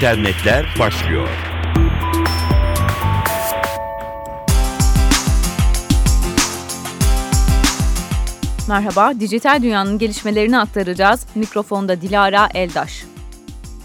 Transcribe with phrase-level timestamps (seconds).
[0.00, 1.28] internetler başlıyor.
[8.68, 11.26] Merhaba, dijital dünyanın gelişmelerini aktaracağız.
[11.34, 13.04] Mikrofonda Dilara Eldaş.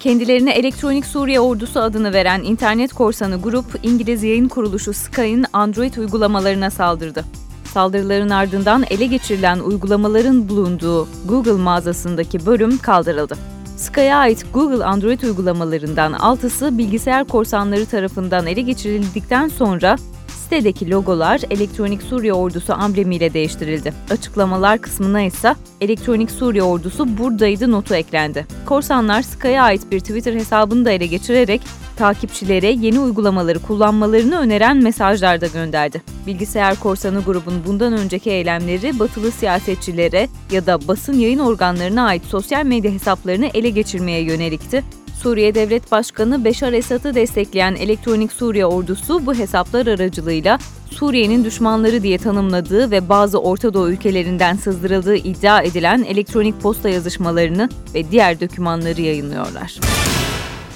[0.00, 6.70] Kendilerine Elektronik Suriye Ordusu adını veren internet korsanı grup, İngiliz yayın kuruluşu Sky'ın Android uygulamalarına
[6.70, 7.24] saldırdı.
[7.64, 13.61] Saldırıların ardından ele geçirilen uygulamaların bulunduğu Google mağazasındaki bölüm kaldırıldı.
[13.82, 19.96] Sky'a ait Google Android uygulamalarından 6'sı bilgisayar korsanları tarafından ele geçirildikten sonra
[20.28, 23.92] sitedeki logolar Elektronik Suriye Ordusu amblemiyle değiştirildi.
[24.10, 28.46] Açıklamalar kısmına ise Elektronik Suriye Ordusu buradaydı notu eklendi.
[28.66, 31.60] Korsanlar Sky'a ait bir Twitter hesabını da ele geçirerek
[32.02, 36.02] takipçilere yeni uygulamaları kullanmalarını öneren mesajlar da gönderdi.
[36.26, 42.64] Bilgisayar korsanı grubun bundan önceki eylemleri batılı siyasetçilere ya da basın yayın organlarına ait sosyal
[42.64, 44.84] medya hesaplarını ele geçirmeye yönelikti.
[45.22, 50.58] Suriye Devlet Başkanı Beşar Esad'ı destekleyen Elektronik Suriye Ordusu bu hesaplar aracılığıyla
[50.90, 57.68] Suriye'nin düşmanları diye tanımladığı ve bazı Orta Doğu ülkelerinden sızdırıldığı iddia edilen elektronik posta yazışmalarını
[57.94, 59.78] ve diğer dokümanları yayınlıyorlar.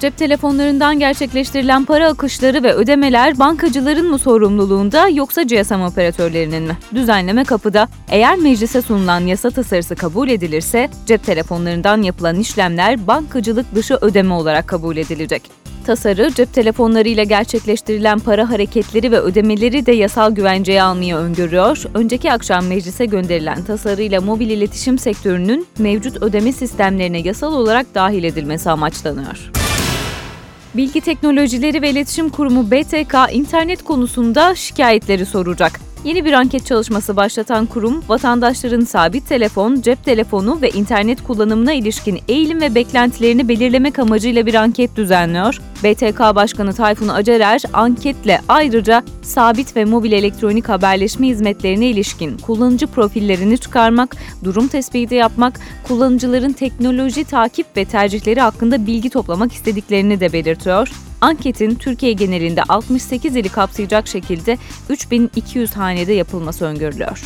[0.00, 6.76] Cep telefonlarından gerçekleştirilen para akışları ve ödemeler bankacıların mı sorumluluğunda yoksa GSM operatörlerinin mi?
[6.94, 7.88] Düzenleme kapıda.
[8.08, 14.68] Eğer meclise sunulan yasa tasarısı kabul edilirse cep telefonlarından yapılan işlemler bankacılık dışı ödeme olarak
[14.68, 15.50] kabul edilecek.
[15.86, 21.82] Tasarı, cep telefonlarıyla gerçekleştirilen para hareketleri ve ödemeleri de yasal güvenceye almayı öngörüyor.
[21.94, 28.70] Önceki akşam meclise gönderilen tasarıyla mobil iletişim sektörünün mevcut ödeme sistemlerine yasal olarak dahil edilmesi
[28.70, 29.57] amaçlanıyor.
[30.74, 35.87] Bilgi Teknolojileri ve İletişim Kurumu BTK internet konusunda şikayetleri soracak.
[36.08, 42.20] Yeni bir anket çalışması başlatan kurum, vatandaşların sabit telefon, cep telefonu ve internet kullanımına ilişkin
[42.28, 45.60] eğilim ve beklentilerini belirlemek amacıyla bir anket düzenliyor.
[45.84, 53.58] BTK Başkanı Tayfun Acerer, anketle ayrıca sabit ve mobil elektronik haberleşme hizmetlerine ilişkin kullanıcı profillerini
[53.58, 61.07] çıkarmak, durum tespiti yapmak, kullanıcıların teknoloji takip ve tercihleri hakkında bilgi toplamak istediklerini de belirtiyor.
[61.20, 64.58] Anketin Türkiye genelinde 68 ili kapsayacak şekilde
[64.90, 67.22] 3200 hanede yapılması öngörülüyor.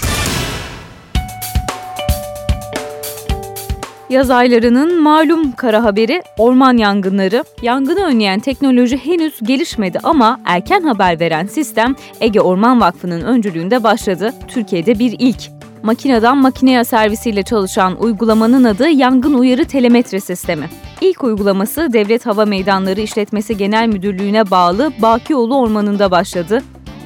[4.10, 7.44] Yaz aylarının malum kara haberi orman yangınları.
[7.62, 14.34] Yangını önleyen teknoloji henüz gelişmedi ama erken haber veren sistem Ege Orman Vakfı'nın öncülüğünde başladı.
[14.48, 15.61] Türkiye'de bir ilk.
[15.82, 20.70] Makineden makineye servisiyle çalışan uygulamanın adı Yangın Uyarı Telemetre Sistemi.
[21.00, 26.62] İlk uygulaması Devlet Hava Meydanları İşletmesi Genel Müdürlüğü'ne bağlı Bakioğlu Ormanı'nda başladı.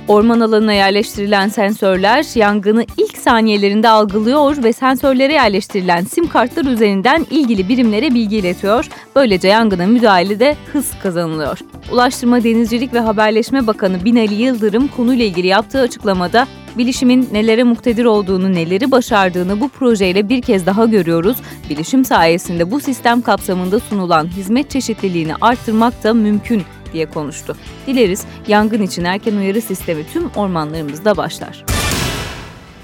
[0.09, 7.69] Orman alanına yerleştirilen sensörler yangını ilk saniyelerinde algılıyor ve sensörlere yerleştirilen sim kartlar üzerinden ilgili
[7.69, 8.89] birimlere bilgi iletiyor.
[9.17, 11.59] Böylece yangına müdahalede hız kazanılıyor.
[11.93, 16.47] Ulaştırma Denizcilik ve Haberleşme Bakanı Binali Yıldırım konuyla ilgili yaptığı açıklamada
[16.79, 21.37] bilişimin nelere muktedir olduğunu, neleri başardığını bu projeyle bir kez daha görüyoruz.
[21.71, 27.57] Bilişim sayesinde bu sistem kapsamında sunulan hizmet çeşitliliğini arttırmak da mümkün diye konuştu.
[27.87, 31.76] Dileriz yangın için erken uyarı sistemi tüm ormanlarımızda başlar.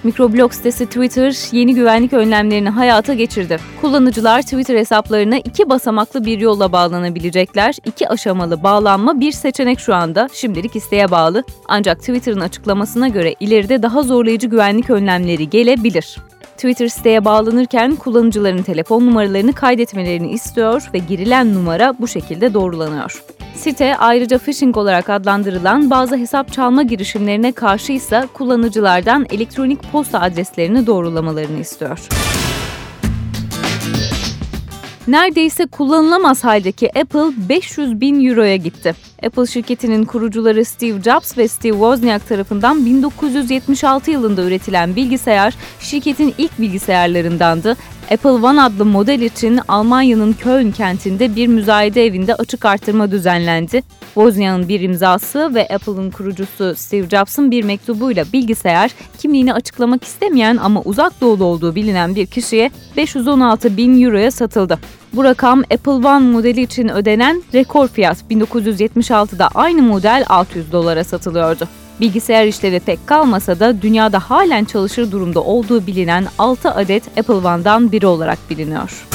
[0.05, 3.59] Mikroblog sitesi Twitter yeni güvenlik önlemlerini hayata geçirdi.
[3.81, 7.77] Kullanıcılar Twitter hesaplarına iki basamaklı bir yolla bağlanabilecekler.
[7.87, 10.29] İki aşamalı bağlanma bir seçenek şu anda.
[10.33, 11.45] Şimdilik isteğe bağlı.
[11.69, 16.17] Ancak Twitter'ın açıklamasına göre ileride daha zorlayıcı güvenlik önlemleri gelebilir.
[16.57, 23.23] Twitter siteye bağlanırken kullanıcıların telefon numaralarını kaydetmelerini istiyor ve girilen numara bu şekilde doğrulanıyor.
[23.57, 30.87] Site ayrıca phishing olarak adlandırılan bazı hesap çalma girişimlerine karşı ise kullanıcılardan elektronik posta adreslerini
[30.87, 31.99] doğrulamalarını istiyor.
[35.09, 38.95] Neredeyse kullanılamaz haldeki Apple 500 bin euroya gitti.
[39.27, 46.61] Apple şirketinin kurucuları Steve Jobs ve Steve Wozniak tarafından 1976 yılında üretilen bilgisayar şirketin ilk
[46.61, 47.77] bilgisayarlarındandı
[48.13, 53.83] Apple One adlı model için Almanya'nın Köln kentinde bir müzayede evinde açık artırma düzenlendi.
[54.15, 60.83] Wozniak'ın bir imzası ve Apple'ın kurucusu Steve Jobs'ın bir mektubuyla bilgisayar kimliğini açıklamak istemeyen ama
[60.83, 64.79] uzak doğulu olduğu bilinen bir kişiye 516 bin euroya satıldı.
[65.13, 71.69] Bu rakam Apple One modeli için ödenen rekor fiyat 1976'da aynı model 600 dolara satılıyordu.
[72.03, 77.93] Bilgisayar işlevi pek kalmasa da dünyada halen çalışır durumda olduğu bilinen 6 adet Apple One'dan
[77.93, 79.07] biri olarak biliniyor.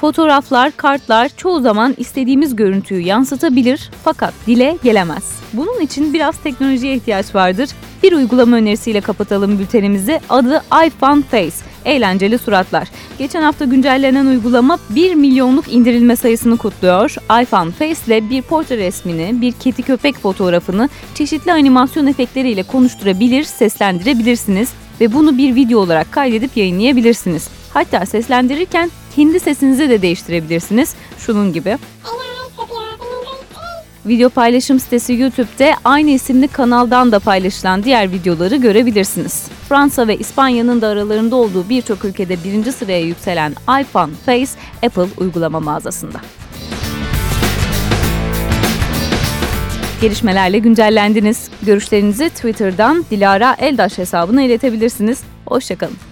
[0.00, 5.40] Fotoğraflar, kartlar çoğu zaman istediğimiz görüntüyü yansıtabilir fakat dile gelemez.
[5.52, 7.70] Bunun için biraz teknolojiye ihtiyaç vardır.
[8.02, 10.20] Bir uygulama önerisiyle kapatalım bültenimizi.
[10.28, 11.56] Adı iPhone Face.
[11.84, 12.88] eğlenceli suratlar.
[13.18, 17.16] Geçen hafta güncellenen uygulama 1 milyonluk indirilme sayısını kutluyor.
[17.42, 24.68] iPhone Face ile bir portre resmini, bir kedi köpek fotoğrafını çeşitli animasyon efektleriyle konuşturabilir, seslendirebilirsiniz
[25.00, 27.48] ve bunu bir video olarak kaydedip yayınlayabilirsiniz.
[27.72, 30.94] Hatta seslendirirken kendi sesinizi de değiştirebilirsiniz.
[31.18, 31.78] Şunun gibi.
[34.06, 39.48] Video paylaşım sitesi YouTube'de aynı isimli kanaldan da paylaşılan diğer videoları görebilirsiniz.
[39.68, 44.50] Fransa ve İspanya'nın da aralarında olduğu birçok ülkede birinci sıraya yükselen iPhone Face
[44.82, 46.20] Apple uygulama mağazasında.
[50.00, 51.50] Gelişmelerle güncellendiniz.
[51.62, 55.22] Görüşlerinizi Twitter'dan Dilara Eldaş hesabına iletebilirsiniz.
[55.46, 56.11] Hoşçakalın.